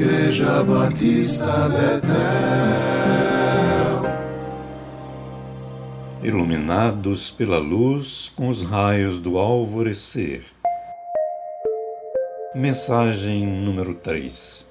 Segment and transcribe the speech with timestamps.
[0.00, 2.00] Igreja Batista Betel.
[6.22, 10.42] Iluminados pela luz com os raios do alvorecer.
[12.54, 14.69] Mensagem número 3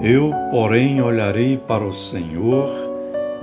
[0.00, 2.68] Eu, porém, olharei para o Senhor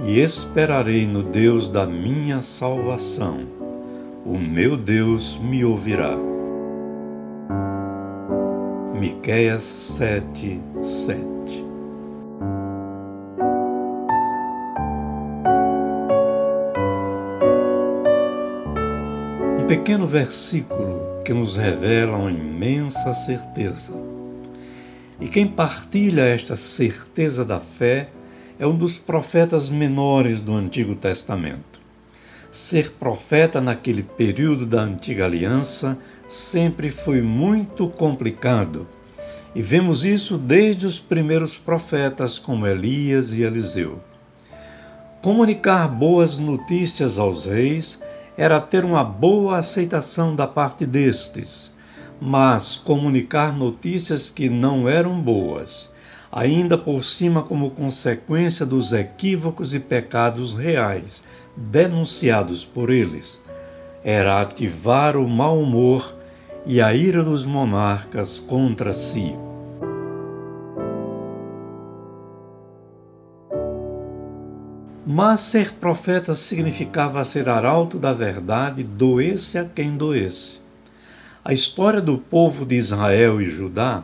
[0.06, 3.40] e esperarei no Deus da minha salvação.
[4.26, 6.18] O meu Deus me ouvirá.
[8.98, 11.66] Miqueias 7, 7
[19.60, 24.05] Um pequeno versículo que nos revela uma imensa certeza
[25.20, 28.10] e quem partilha esta certeza da fé
[28.60, 31.80] é um dos profetas menores do Antigo Testamento.
[32.52, 38.88] Ser profeta naquele período da antiga aliança sempre foi muito complicado.
[39.54, 44.00] E vemos isso desde os primeiros profetas, como Elias e Eliseu.
[45.22, 48.02] Comunicar boas notícias aos reis
[48.38, 51.74] era ter uma boa aceitação da parte destes
[52.20, 55.90] mas comunicar notícias que não eram boas,
[56.32, 61.24] ainda por cima como consequência dos equívocos e pecados reais
[61.56, 63.42] denunciados por eles,
[64.04, 66.14] era ativar o mau humor
[66.66, 69.36] e a ira dos monarcas contra si.
[75.08, 80.65] Mas ser profeta significava ser arauto da verdade, doesse a quem doesse.
[81.48, 84.04] A história do povo de Israel e Judá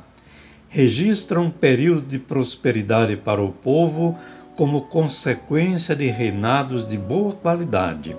[0.70, 4.16] registra um período de prosperidade para o povo
[4.56, 8.16] como consequência de reinados de boa qualidade,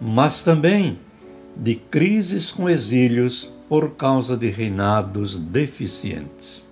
[0.00, 0.98] mas também
[1.54, 6.64] de crises com exílios por causa de reinados deficientes.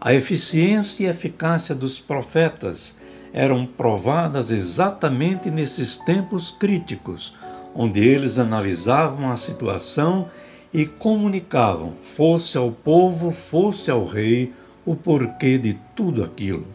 [0.00, 2.94] A eficiência e eficácia dos profetas
[3.32, 7.34] eram provadas exatamente nesses tempos críticos,
[7.74, 10.28] onde eles analisavam a situação
[10.74, 14.52] e comunicavam, fosse ao povo, fosse ao rei,
[14.84, 16.66] o porquê de tudo aquilo.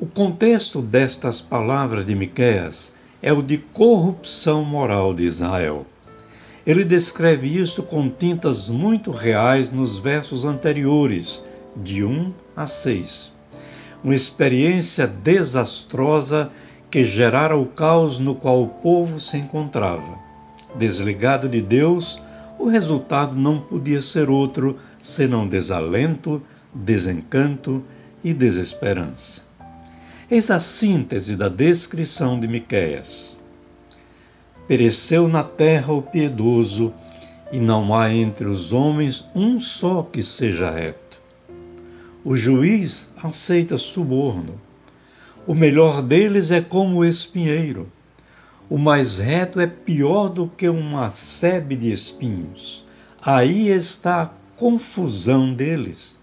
[0.00, 5.86] O contexto destas palavras de Miqueias é o de corrupção moral de Israel.
[6.66, 11.44] Ele descreve isso com tintas muito reais nos versos anteriores,
[11.76, 13.32] de 1 a 6.
[14.02, 16.50] Uma experiência desastrosa
[16.90, 20.29] que gerara o caos no qual o povo se encontrava
[20.76, 22.20] desligado de Deus,
[22.58, 26.42] o resultado não podia ser outro senão desalento,
[26.74, 27.82] desencanto
[28.22, 29.42] e desesperança.
[30.30, 33.36] Eis a síntese da descrição de Miqueias.
[34.68, 36.92] Pereceu na terra o piedoso,
[37.50, 41.20] e não há entre os homens um só que seja reto.
[42.24, 44.54] O juiz aceita suborno.
[45.46, 47.90] O melhor deles é como o espinheiro
[48.70, 52.86] o mais reto é pior do que uma sebe de espinhos.
[53.20, 56.20] Aí está a confusão deles.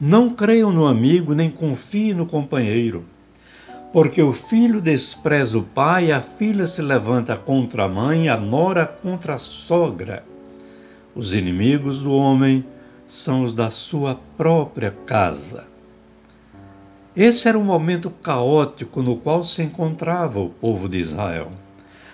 [0.00, 3.04] Não creiam no amigo, nem confiem no companheiro.
[3.92, 8.86] Porque o filho despreza o pai, a filha se levanta contra a mãe, a nora
[8.86, 10.24] contra a sogra.
[11.14, 12.64] Os inimigos do homem
[13.06, 15.69] são os da sua própria casa.
[17.16, 21.50] Esse era um momento caótico no qual se encontrava o povo de Israel.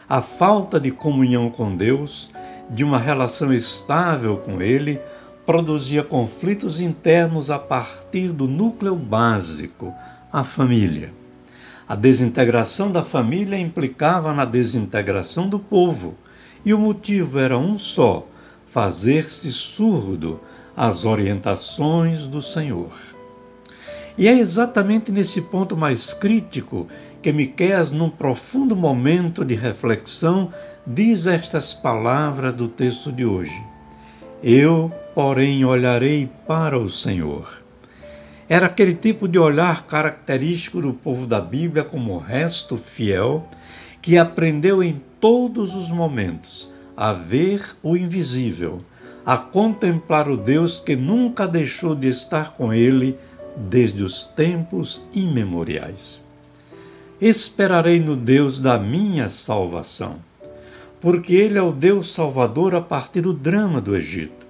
[0.09, 2.31] A falta de comunhão com Deus,
[2.71, 4.99] de uma relação estável com Ele,
[5.45, 9.93] produzia conflitos internos a partir do núcleo básico,
[10.33, 11.13] a família.
[11.87, 16.15] A desintegração da família implicava na desintegração do povo,
[16.65, 18.27] e o motivo era um só:
[18.65, 20.41] fazer-se surdo
[20.75, 23.16] às orientações do Senhor.
[24.19, 26.87] E é exatamente nesse ponto mais crítico
[27.21, 30.51] que Miqueias, num profundo momento de reflexão,
[30.87, 33.63] diz estas palavras do texto de hoje:
[34.43, 37.63] Eu, porém, olharei para o Senhor.
[38.49, 43.47] Era aquele tipo de olhar característico do povo da Bíblia como resto fiel,
[44.01, 48.81] que aprendeu em todos os momentos a ver o invisível,
[49.27, 53.19] a contemplar o Deus que nunca deixou de estar com ele
[53.57, 56.21] desde os tempos imemoriais.
[57.21, 60.17] Esperarei no Deus da minha salvação,
[61.01, 64.47] porque Ele é o Deus Salvador a partir do drama do Egito.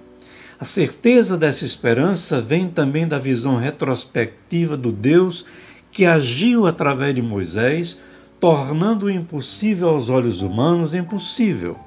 [0.59, 5.45] A certeza dessa esperança vem também da visão retrospectiva do Deus
[5.91, 7.99] que agiu através de Moisés,
[8.39, 11.77] tornando o impossível aos olhos humanos impossível,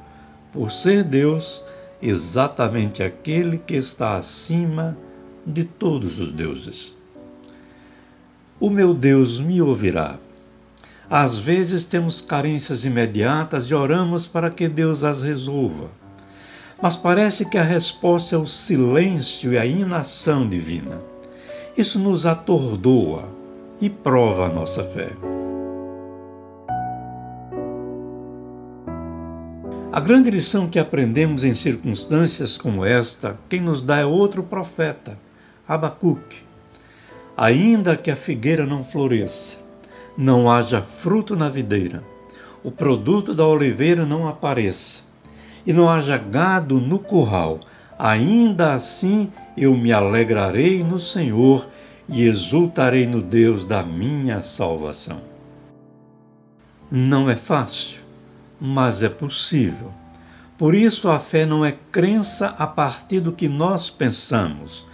[0.53, 1.63] por ser Deus
[2.01, 4.97] exatamente aquele que está acima
[5.47, 6.95] de todos os deuses.
[8.61, 10.19] O meu Deus me ouvirá.
[11.09, 15.89] Às vezes temos carências imediatas e oramos para que Deus as resolva
[16.83, 21.01] mas parece que a resposta é o silêncio e a inação divina.
[21.77, 23.29] Isso nos atordoa
[23.81, 25.11] e prova a nossa fé.
[29.93, 35.19] A grande lição que aprendemos em circunstâncias como esta, quem nos dá é outro profeta,
[35.67, 36.50] Abacuque.
[37.41, 39.57] Ainda que a figueira não floresça,
[40.15, 42.05] não haja fruto na videira,
[42.63, 45.05] o produto da oliveira não apareça,
[45.67, 47.59] e não haja gado no curral,
[47.99, 51.67] ainda assim eu me alegrarei no Senhor
[52.07, 55.23] e exultarei no Deus da minha salvação.
[56.91, 58.03] Não é fácil,
[58.61, 59.91] mas é possível.
[60.59, 64.85] Por isso a fé não é crença a partir do que nós pensamos,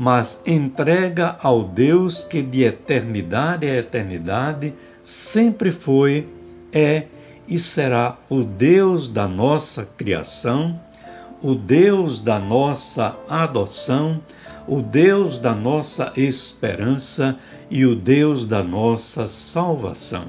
[0.00, 4.72] mas entrega ao Deus que de eternidade a eternidade
[5.04, 6.26] sempre foi,
[6.72, 7.04] é
[7.46, 10.80] e será o Deus da nossa criação,
[11.42, 14.22] o Deus da nossa adoção,
[14.66, 17.36] o Deus da nossa esperança
[17.70, 20.24] e o Deus da nossa salvação.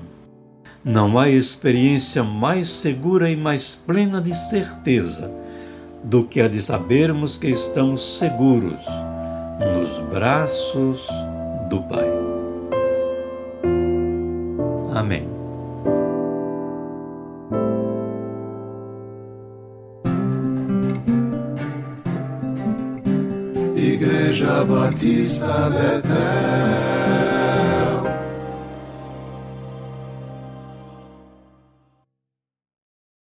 [0.83, 5.31] Não há experiência mais segura e mais plena de certeza
[6.03, 8.81] do que a de sabermos que estamos seguros
[9.75, 11.07] nos braços
[11.69, 12.09] do Pai.
[14.93, 15.27] Amém.
[23.75, 26.80] Igreja Batista Betel.